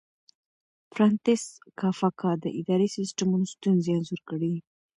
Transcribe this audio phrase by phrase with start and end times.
[0.93, 1.43] فرانتس
[1.79, 4.59] کافکا د اداري سیسټمونو ستونزې انځور کړې دي.